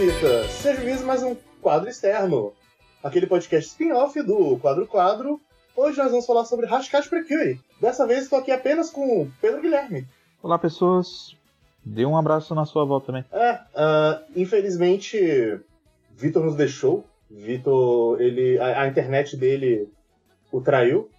[0.00, 0.48] senhorita!
[0.48, 2.54] Seja bem-vindo mais um quadro externo,
[3.04, 5.38] aquele podcast spin-off do Quadro Quadro.
[5.76, 7.60] Hoje nós vamos falar sobre Hashcash Precure.
[7.78, 10.06] Dessa vez estou aqui apenas com o Pedro Guilherme.
[10.42, 11.36] Olá, pessoas.
[11.84, 13.26] Dê um abraço na sua volta também.
[13.30, 15.60] É, uh, infelizmente,
[16.16, 17.04] Vitor nos deixou.
[17.30, 19.86] Vitor, ele, a, a internet dele
[20.50, 21.10] o traiu.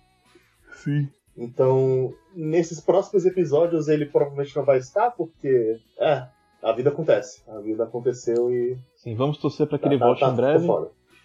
[0.73, 1.07] Sim.
[1.37, 5.79] Então, nesses próximos episódios ele provavelmente não vai estar, porque.
[5.99, 6.25] É,
[6.63, 7.41] a vida acontece.
[7.47, 8.77] A vida aconteceu e.
[8.95, 10.67] Sim, vamos torcer para que Tá- ele tá- volte tá- em breve.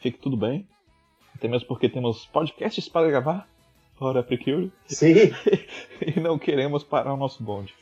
[0.00, 0.66] Fique tudo bem.
[1.34, 3.48] Até mesmo porque temos podcasts para gravar.
[3.98, 4.70] Fora Precure.
[4.86, 5.14] Sim,
[6.04, 7.74] E não queremos parar o nosso bonde.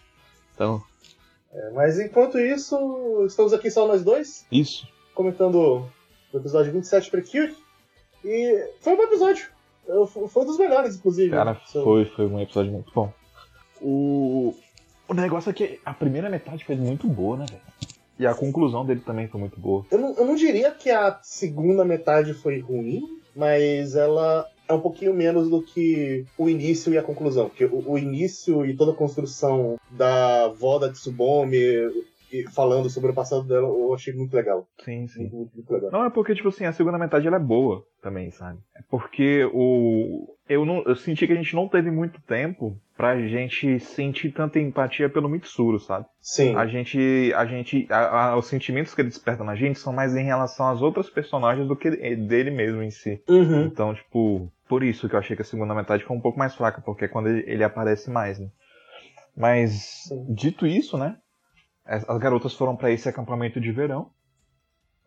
[0.54, 0.80] Então,
[1.52, 4.86] é, mas enquanto isso, estamos aqui só nós dois, isso.
[5.14, 5.84] comentando
[6.32, 7.54] o episódio 27 Precure.
[8.24, 9.48] E foi um bom episódio.
[9.86, 11.30] Eu- Foi um dos melhores, inclusive.
[11.30, 13.12] Cara, foi, foi um episódio muito bom.
[13.82, 14.54] O,
[15.08, 17.62] o negócio é que a primeira metade foi muito boa, né, velho?
[18.18, 19.84] E a conclusão dele também foi muito boa.
[19.90, 23.02] Eu não, eu não diria que a segunda metade foi ruim,
[23.34, 27.48] mas ela é um pouquinho menos do que o início e a conclusão.
[27.48, 31.56] Porque o, o início e toda a construção da avó da Tsubome
[32.32, 34.66] e falando sobre o passado dela, eu achei muito legal.
[34.84, 35.20] Sim, sim.
[35.20, 35.90] Muito, muito, muito legal.
[35.92, 38.58] Não, é porque, tipo assim, a segunda metade ela é boa também, sabe?
[38.76, 40.34] É porque o.
[40.48, 44.58] Eu, não, eu senti que a gente não teve muito tempo pra gente sentir tanta
[44.60, 46.06] empatia pelo Mitsuru, sabe?
[46.20, 46.54] Sim.
[46.56, 47.32] A gente.
[47.36, 47.86] A gente.
[47.90, 51.10] a- a- os sentimentos que ele desperta na gente são mais em relação às outras
[51.10, 53.22] personagens do que dele mesmo em si.
[53.28, 53.64] Uhum.
[53.64, 56.54] Então, tipo, por isso que eu achei que a segunda metade foi um pouco mais
[56.54, 58.48] fraca, porque é quando ele, ele aparece mais, né?
[59.36, 60.26] Mas, Sim.
[60.34, 61.16] dito isso, né?
[61.84, 64.10] As as garotas foram pra esse acampamento de verão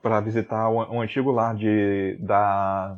[0.02, 2.98] pra visitar o, o antigo lar de, da,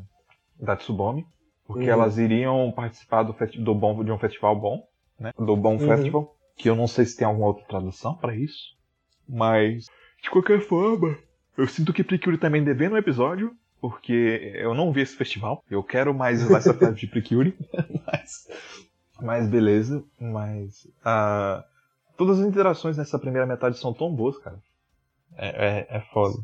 [0.59, 1.25] da Tsubome,
[1.69, 1.91] porque Uhum.
[1.91, 4.87] elas iriam participar do, do bom, de um festival bom,
[5.19, 5.31] né?
[5.37, 5.79] Do Bom Uhum.
[5.79, 8.75] Festival, que eu não sei se tem alguma outra tradução pra isso,
[9.27, 9.85] mas,
[10.23, 11.15] de qualquer forma,
[11.55, 15.63] eu sinto que Precure também devendo um episódio, porque eu não vi esse festival.
[15.69, 17.55] Eu quero mais Slice of Life de Precure.
[18.07, 18.47] mas,
[19.21, 20.03] mas beleza.
[20.19, 20.87] Mas.
[21.05, 21.63] ah,
[22.17, 24.57] todas as interações nessa primeira metade são tão boas, cara.
[25.37, 26.39] É, é, é foda,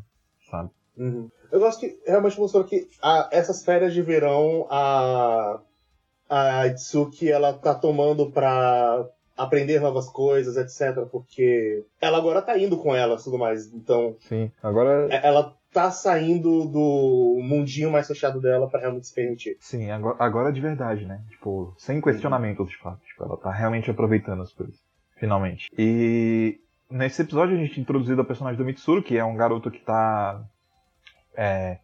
[0.48, 0.70] sabe?
[0.96, 1.28] Uhum.
[1.52, 5.60] Eu gosto que realmente mostrou que a- essas férias de verão a
[6.28, 11.06] a Itsuki ela tá tomando pra aprender novas coisas, etc.
[11.08, 13.72] Porque ela agora tá indo com elas e tudo mais.
[13.72, 14.50] Então, Sim.
[14.62, 15.06] Agora.
[15.08, 19.56] é- ela tá saindo do mundinho mais fechado dela pra realmente se permitir.
[19.60, 21.20] Sim, agora, agora de verdade, né?
[21.30, 22.98] Tipo, sem questionamento, de fato.
[23.04, 24.76] Tipo, ela tá realmente aproveitando as coisas.
[25.16, 25.68] Finalmente.
[25.78, 26.58] E
[26.90, 30.42] nesse episódio a gente introduzido ao personagem do Mitsuru, que é um garoto que tá
[31.36, 31.78] é,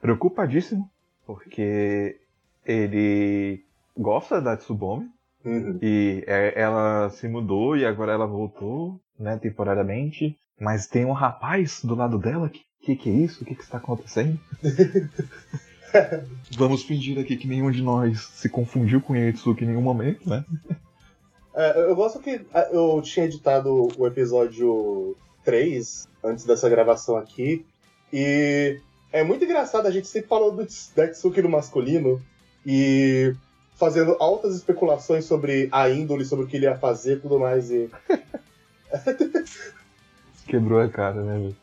[0.00, 0.88] preocupadíssimo,
[1.26, 2.18] porque
[2.64, 3.64] ele
[3.96, 5.08] gosta da Tsubome,
[5.44, 5.76] Uhum.
[5.82, 10.38] e é- ela se mudou e agora ela voltou, né, temporariamente.
[10.60, 12.48] Mas tem um rapaz do lado dela.
[12.48, 13.42] Que que, que é isso?
[13.42, 14.38] O que, que está acontecendo?
[16.56, 20.44] Vamos fingir aqui que nenhum de nós se confundiu com Yetsuki em nenhum momento, né?
[21.54, 27.64] É, eu gosto que ah, eu tinha editado o episódio 3 antes dessa gravação aqui.
[28.12, 28.78] E
[29.12, 32.20] é muito engraçado, a gente sempre falou do Ts- da Itsuki no masculino
[32.66, 33.34] e
[33.76, 37.70] fazendo altas especulações sobre a índole, sobre o que ele ia fazer e tudo mais.
[37.70, 37.90] E
[40.46, 41.56] Quebrou a cara, né, velho?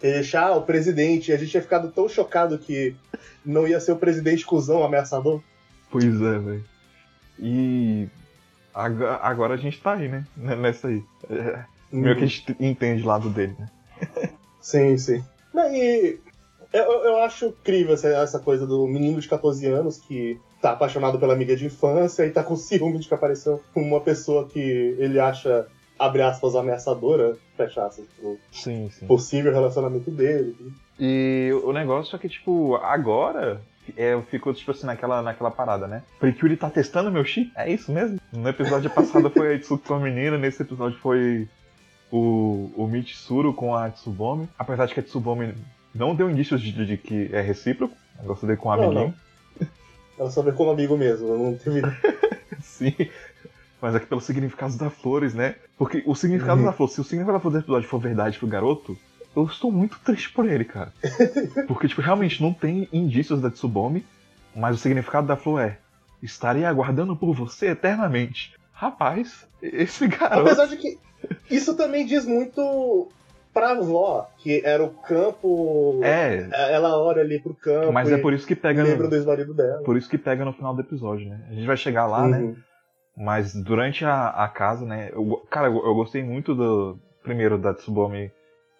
[0.00, 2.94] deixar o presidente, a gente tinha ficado tão chocado que
[3.44, 5.42] não ia ser o presidente cuzão ameaçador.
[5.90, 6.64] Pois é, velho.
[7.38, 8.06] E
[8.74, 10.24] agora a gente tá aí, né?
[10.36, 11.02] Nessa aí.
[11.30, 13.68] É, Meio que a gente entende o lado dele, né?
[14.60, 15.24] Sim, sim.
[15.56, 16.20] Não, e
[16.70, 20.72] eu, eu eu acho incrível essa, essa coisa do menino de 14 anos que tá
[20.72, 24.60] apaixonado pela amiga de infância e tá com ciúme de que apareceu uma pessoa que
[24.98, 25.66] ele acha,
[25.98, 29.06] abre aspas, ameaçadora, fecha aspas, pro Sim, sim.
[29.06, 30.54] possível relacionamento dele.
[31.00, 33.60] E o negócio é que, tipo, agora
[33.96, 36.02] é, ficou, tipo assim, naquela, naquela parada, né?
[36.18, 37.50] Precure tá testando meu chip?
[37.56, 38.18] É isso mesmo?
[38.30, 41.48] No episódio passado foi a Itsuki com a menina, nesse episódio foi
[42.10, 44.48] o, o Mitsuru com a Tsubome.
[44.58, 45.54] Apesar de que a Tsubome
[45.94, 47.94] não deu indícios de, de que é recíproco.
[48.18, 49.14] O negócio dele com o Não, amiguinho.
[50.18, 51.82] Ela só vê como amigo mesmo, não teve.
[52.60, 52.94] Sim.
[53.80, 55.56] Mas é que pelo significado da flores, né?
[55.76, 56.66] Porque o significado Uhum.
[56.66, 58.96] da flor, se o significado da flor do episódio for verdade pro garoto,
[59.36, 60.90] eu estou muito triste por ele, cara.
[61.68, 64.06] Porque, tipo, realmente não tem indícios da Tsubome,
[64.54, 65.78] mas o significado da flor é:
[66.22, 68.54] estarei aguardando por você eternamente.
[68.72, 70.40] Rapaz, esse garoto.
[70.46, 70.98] Apesar de que
[71.50, 73.08] isso também diz muito
[73.52, 76.00] pra avó, que era o campo.
[76.02, 77.90] É, Ela olha ali pro campo.
[77.90, 79.82] mas é por isso que pega lembra no, do ex-marido dela.
[79.82, 81.46] por isso que pega no final do episódio, né?
[81.48, 82.38] A gente vai chegar lá, né?
[82.38, 82.56] Uhum.
[83.16, 85.10] Mas durante a, a casa, né?
[85.10, 86.98] Eu, cara, eu, eu gostei muito do.
[87.22, 88.30] Primeiro, da Tsubome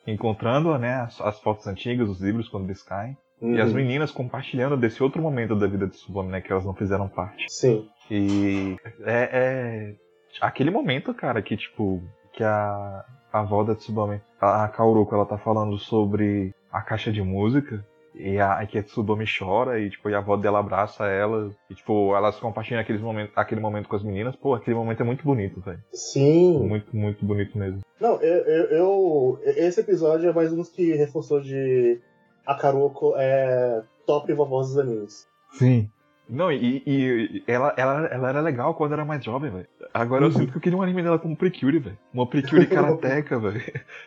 [0.06, 3.16] encontrando né, as, as fotos antigas, os livros quando eles caem.
[3.40, 3.54] Uhum.
[3.56, 6.40] E as meninas compartilhando desse outro momento da vida de Tsubame, né?
[6.40, 7.44] Que elas não fizeram parte.
[7.48, 7.88] Sim.
[8.10, 9.94] E é, é
[10.40, 12.02] aquele momento, cara, que tipo,
[12.36, 14.68] que a, a avó da Tsubame, a, a
[15.14, 17.84] ela tá falando sobre a caixa de música.
[18.18, 21.50] E a, que a Tsubame chora e, tipo, e a avó dela abraça ela.
[21.68, 24.34] E, tipo, elas compartilham aqueles momentos, aquele momento com as meninas.
[24.36, 25.82] Pô, aquele momento é muito bonito, velho.
[25.92, 26.66] Sim.
[26.66, 27.80] Muito, muito bonito mesmo.
[28.00, 32.00] Não, eu, eu, eu- Esse episódio é mais um dos que reforçou de.
[32.46, 35.26] A Karoko é top vovós dos animes.
[35.52, 35.90] Sim.
[36.28, 39.66] Não, e, e ela, ela, ela era legal quando era mais jovem, velho.
[39.94, 40.34] Agora eu Uhum.
[40.34, 41.98] sinto que eu queria um anime dela como Precure, velho.
[42.12, 43.62] Uma Precure karateca, velho.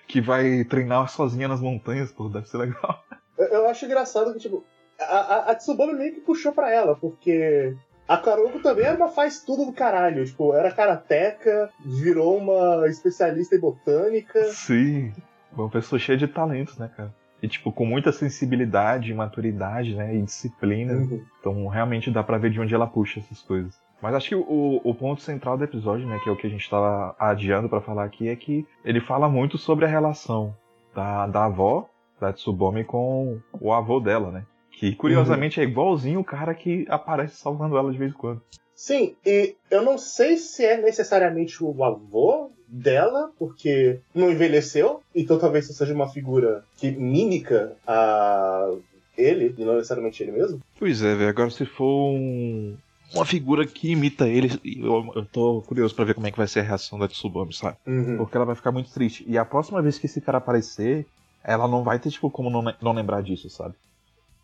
[0.07, 3.03] Que vai treinar sozinha nas montanhas, pô, deve ser legal.
[3.37, 4.65] Eu, eu acho engraçado que, tipo,
[4.99, 7.73] a, a, a Tsubame meio que puxou pra ela, porque
[8.05, 10.25] a Karoko também era uma faz tudo do caralho.
[10.25, 14.43] Tipo, era karateca, virou uma especialista em botânica.
[14.45, 15.13] Sim.
[15.53, 17.13] Uma pessoa cheia de talentos, né, cara?
[17.41, 20.93] E, tipo, com muita sensibilidade, maturidade, né, e disciplina.
[20.93, 21.23] Uhum.
[21.39, 23.79] Então, realmente dá pra ver de onde ela puxa essas coisas.
[24.01, 26.49] Mas acho que o, o ponto central do episódio, né, que é o que a
[26.49, 30.55] gente tava adiando pra falar aqui, é que ele fala muito sobre a relação
[30.95, 31.87] da, da avó,
[32.19, 34.45] da Tsubome, com o avô dela, né?
[34.71, 38.41] Que, curiosamente, é igualzinho o cara que aparece salvando ela de vez em quando.
[38.73, 45.39] Sim, e eu não sei se é necessariamente o avô dela, porque não envelheceu, então
[45.39, 48.69] talvez isso seja uma figura que mímica a
[49.17, 50.59] ele, e não necessariamente ele mesmo.
[50.77, 51.29] Pois é, velho.
[51.29, 52.77] Agora, se for um-
[53.13, 56.47] uma figura que imita ele, eu, eu tô curioso pra ver como é que vai
[56.47, 57.75] ser a reação da Tsubame, sabe?
[57.87, 58.17] Uhum.
[58.17, 59.25] Porque ela vai ficar muito triste.
[59.27, 61.05] E a próxima vez que esse cara aparecer,
[61.43, 63.73] ela não vai ter, tipo, como não, não lembrar disso, sabe?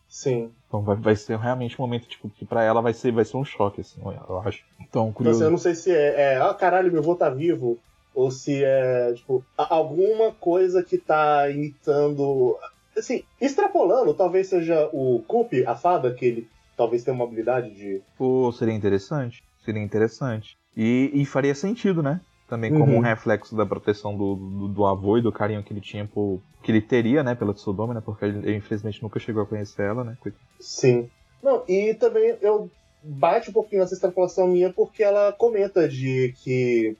[0.09, 0.51] Sim.
[0.67, 3.37] Então vai, vai ser realmente um momento, tipo, que pra ela vai ser, vai ser
[3.37, 4.63] um choque, assim, eu acho.
[4.81, 5.37] Então, curioso.
[5.37, 7.77] assim, eu não sei se é, é ah, caralho, meu avô tá vivo,
[8.15, 12.57] ou se é, tipo, alguma coisa que tá imitando.
[12.97, 16.47] Assim, extrapolando, talvez seja o Kupi, a fada, que ele
[16.77, 18.01] talvez tenha uma habilidade de.
[18.17, 19.43] Pô, seria interessante.
[19.63, 20.57] Seria interessante.
[20.75, 22.21] E, e faria sentido, né?
[22.47, 22.97] Também como Uhum.
[22.97, 26.39] um reflexo da proteção do, do, do avô e do carinho que ele tinha por.
[26.63, 28.01] que ele teria, né, pela Tsubame, né?
[28.05, 30.17] Porque ele, infelizmente nunca chegou a conhecer ela, né?
[30.59, 31.09] Sim.
[31.41, 32.69] Não, e também eu
[33.03, 36.95] bate um pouquinho essa extrapolação minha porque ela comenta de que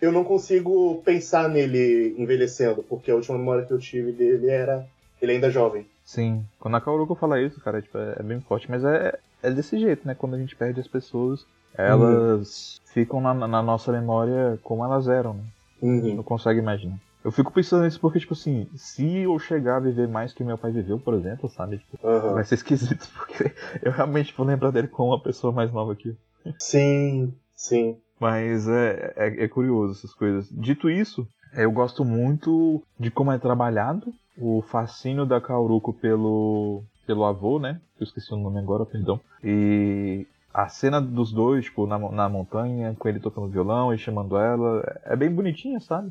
[0.00, 4.86] eu não consigo pensar nele envelhecendo, porque a última memória que eu tive dele era
[5.20, 5.86] ele ainda jovem.
[6.04, 6.44] Sim.
[6.60, 8.70] Quando a Kaoruko fala isso, cara, tipo, é, é bem forte.
[8.70, 10.14] Mas é, é desse jeito, né?
[10.14, 11.44] Quando a gente perde as pessoas,
[11.76, 15.42] elas ficam na, na nossa memória como elas eram, né?
[15.82, 16.16] A gente Uhum.
[16.16, 16.96] não consegue imaginar.
[17.24, 20.56] Eu fico pensando nisso porque, tipo assim, se eu chegar a viver mais que meu
[20.56, 21.78] pai viveu, por exemplo, sabe?
[21.78, 22.34] Tipo, Aham.
[22.34, 23.52] vai ser esquisito, porque
[23.82, 26.16] eu realmente vou lembrar dele como uma pessoa mais nova eu.
[26.60, 27.98] Sim, sim.
[28.18, 30.48] Mas é, é, é curioso essas coisas.
[30.50, 37.24] Dito isso, eu gosto muito de como é trabalhado o fascínio da Kauruko pelo, pelo
[37.24, 37.80] avô, né?
[37.98, 39.20] Eu esqueci o nome agora, perdão.
[39.42, 44.36] E a cena dos dois, tipo, na, na montanha, com ele tocando violão e chamando
[44.36, 46.10] ela, é bem bonitinha, sabe?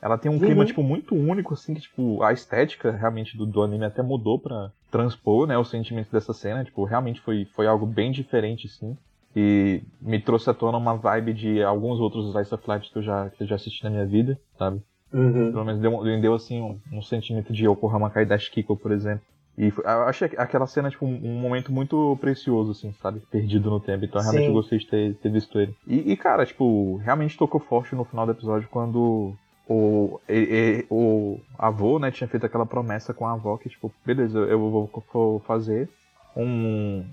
[0.00, 0.66] Ela tem um clima, Uhum.
[0.66, 4.70] tipo, muito único, assim, que, tipo, a estética realmente do, do anime até mudou pra
[4.90, 6.64] transpor, né, o sentimento dessa cena.
[6.64, 8.96] Tipo, realmente foi, foi algo bem diferente, assim.
[9.38, 13.02] E me trouxe à tona uma vibe de alguns outros Slice of Life que eu
[13.02, 14.80] já, que eu já assisti na minha vida, sabe?
[15.12, 15.52] Uhum.
[15.52, 19.22] Pelo menos deu, deu, assim, um, um sentimento de Yokohama Kaidashi Kiko, por exemplo.
[19.58, 23.20] E foi- eu achei aquela cena, tipo, um, um momento muito precioso, assim, sabe?
[23.30, 24.04] Perdido no tempo.
[24.06, 24.48] Então, realmente, Sim.
[24.48, 25.74] eu gostei de ter, ter visto ele.
[25.86, 29.34] E, e, cara, tipo, realmente tocou forte no final do episódio quando
[29.68, 33.92] o, e- e- o avô, né, tinha feito aquela promessa com a avó que, tipo,
[34.04, 35.88] beleza, eu vou, vou fazer
[36.36, 37.04] um,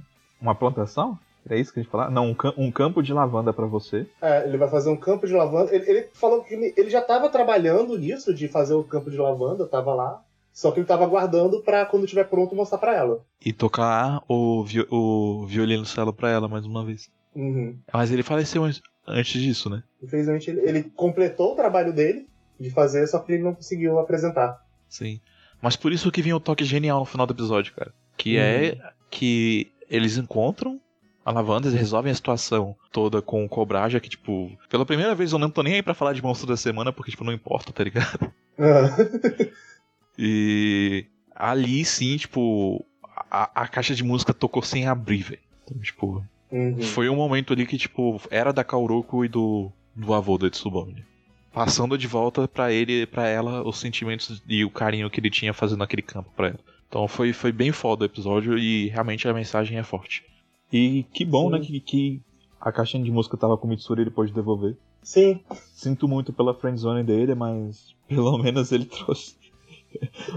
[0.42, 1.18] uma plantação?
[1.50, 2.10] É isso que a gente fala?
[2.10, 4.08] Não, um, cam- um campo de lavanda pra você.
[4.22, 5.74] É, ele vai fazer um campo de lavanda.
[5.76, 9.18] Ele, ele falou que ele, ele já estava trabalhando nisso, de fazer o campo de
[9.18, 10.22] lavanda, tava lá.
[10.54, 13.26] Só que ele tava aguardando pra quando tiver pronto mostrar pra ela.
[13.44, 17.10] E tocar o, vi o violino cello pra ela mais uma vez.
[17.36, 17.76] Uhum.
[17.92, 18.72] Mas ele faleceu an-
[19.08, 19.84] antes disso, né?
[20.02, 22.28] Infelizmente, ele, ele completou o trabalho dele
[22.60, 24.64] de fazer, só que ele não conseguiu apresentar.
[24.88, 25.20] Sim.
[25.60, 27.92] Mas por isso que vem o toque genial no final do episódio, cara.
[28.16, 28.78] Que é
[29.10, 30.80] que eles encontram
[31.26, 35.32] a lavanda, eles resolvem a situação toda com o Cobraja, que, tipo, pela primeira vez
[35.32, 37.72] eu não tô nem aí pra falar de monstro da semana, porque, tipo, não importa,
[37.72, 38.32] tá ligado?
[40.18, 42.86] E ali sim, tipo,
[43.32, 45.42] a, a caixa de música tocou sem abrir, velho.
[45.66, 46.82] Então, tipo, Uhum.
[46.84, 51.04] foi um momento ali que, tipo, era da Kaoruko e do, do avô da Tsubame.
[51.52, 55.52] Passando de volta pra ele, pra ela, os sentimentos e o carinho que ele tinha
[55.54, 56.60] fazendo aquele campo pra ela.
[56.88, 60.24] Então foi, foi bem foda o episódio e realmente a mensagem é forte.
[60.74, 61.52] E que bom, Sim.
[61.52, 62.22] né, que, que
[62.60, 64.76] a caixinha de música tava com o Mitsuri e ele pôde devolver.
[65.04, 65.42] Sim,
[65.74, 69.36] Sinto muito pela friendzone dele, mas pelo menos ele trouxe.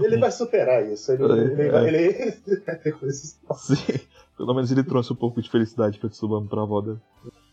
[0.03, 1.11] Ele vai superar isso.
[1.11, 1.71] Ele, É, ele, é.
[1.71, 2.33] vai- ele
[2.65, 3.39] vai ter coisas.
[3.55, 3.99] Sim.
[4.37, 6.99] Pelo menos ele trouxe um pouco de felicidade pra Tsubame pra avó dele.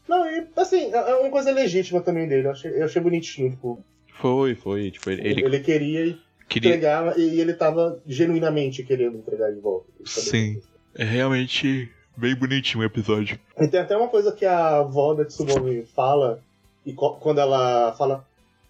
[0.06, 2.46] Não, e assim, é é uma coisa legítima também dele.
[2.48, 3.50] Eu achei, eu achei bonitinho.
[3.52, 4.90] Tipo, Foi, foi.
[4.90, 6.68] Tipo, ele, ele, ele queria queria.
[6.74, 9.86] entregar e ele tava genuinamente querendo entregar de volta.
[10.04, 10.60] Sim.
[10.94, 13.38] É realmente bem bonitinho o episódio.
[13.58, 16.40] E tem até uma coisa que a avó da Tsubame fala,
[16.84, 18.24] e quando ela fala.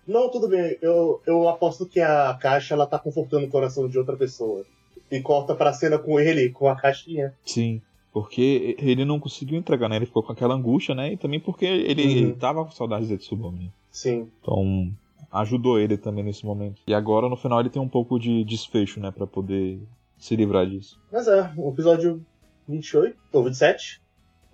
[0.06, 3.98] Não, tudo bem, eu, eu aposto que a caixa ela tá confortando o coração de
[3.98, 4.62] outra pessoa.
[5.10, 7.32] E corta pra cena com ele, com a caixinha.
[7.44, 7.80] Sim.
[8.12, 9.96] Porque ele não conseguiu entregar, né?
[9.96, 11.12] Ele ficou com aquela angústia, né?
[11.12, 12.10] E também porque ele, Uhum.
[12.10, 13.72] ele tava com saudades de Tsubame.
[13.90, 14.28] Sim.
[14.42, 14.90] Então,
[15.32, 16.80] ajudou ele também nesse momento.
[16.86, 19.10] E agora, no final, ele tem um pouco de desfecho, né?
[19.10, 19.80] Pra poder
[20.18, 21.00] se livrar disso.
[21.12, 22.24] Mas é, o episódio
[22.68, 24.02] 28, ou 27.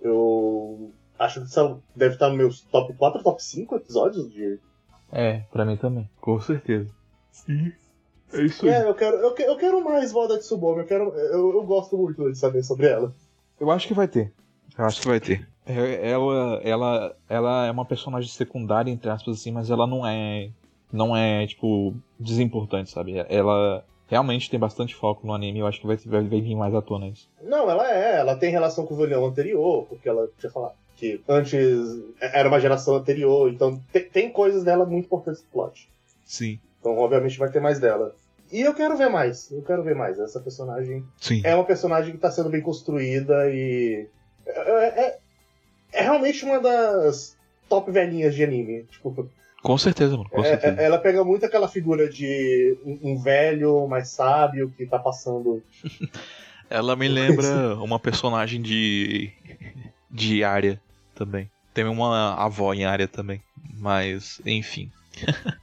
[0.01, 4.59] Eu acho que são, deve estar nos meus top 4, top 5 episódios de.
[5.11, 6.09] É, pra mim também.
[6.19, 6.89] Com certeza.
[7.31, 7.71] Sim.
[8.33, 11.51] É isso É, eu quero, eu, eu quero mais Vó da Tsubame, eu, quero, eu,
[11.53, 13.13] eu gosto muito de saber sobre ela.
[13.59, 14.33] Eu acho que vai ter.
[14.77, 15.47] Eu acho que vai ter.
[15.65, 20.49] É- Ela, ela, ela é uma personagem secundária, entre aspas, assim, mas ela não é.
[20.91, 23.13] Não é, tipo, desimportante, sabe?
[23.29, 26.53] Ela realmente tem bastante foco no anime e eu acho que vai, vai, vai vir
[26.55, 27.27] mais à tona isso.
[27.41, 31.19] Não, ela é, ela tem relação com o vilão anterior, porque ela tinha falado que
[31.27, 31.57] antes
[32.19, 35.89] era uma geração anterior, então te- tem coisas dela muito importantes no plot.
[36.25, 36.59] Sim.
[36.79, 38.13] Então, obviamente, vai ter mais dela.
[38.51, 40.19] E eu quero ver mais, eu quero ver mais.
[40.19, 41.41] Essa personagem Sim.
[41.43, 44.07] é uma personagem que tá sendo bem construída e.
[44.45, 45.17] É, é-
[45.93, 47.35] é realmente uma das
[47.69, 48.83] top velhinhas de anime.
[48.83, 49.27] Tipo,
[49.61, 50.29] Com certeza, mano.
[50.29, 50.81] Com é- certeza.
[50.81, 55.61] é- ela pega muito aquela figura de um, um velho mais sábio que tá passando.
[56.69, 59.29] Ela me lembra uma personagem de.
[60.09, 60.81] de área
[61.13, 61.51] também.
[61.73, 63.41] Tem uma avó em área também.
[63.77, 64.89] Mas, enfim.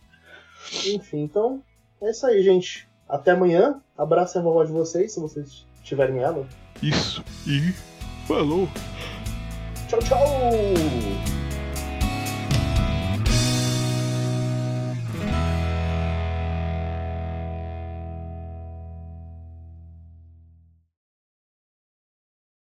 [0.86, 1.62] Enfim, então
[2.02, 2.86] é isso aí, gente.
[3.08, 3.80] Até amanhã.
[3.96, 6.46] Abraço a vovó de vocês, se vocês tiverem ela.
[6.82, 7.24] Isso.
[7.46, 7.72] E.
[8.26, 8.68] Falou!
[9.88, 10.18] Tchau, tchau!